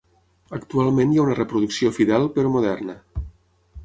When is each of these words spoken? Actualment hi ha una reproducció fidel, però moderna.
Actualment 0.57 1.11
hi 1.11 1.19
ha 1.19 1.25
una 1.25 1.35
reproducció 1.39 1.91
fidel, 1.97 2.25
però 2.39 2.53
moderna. 2.57 2.97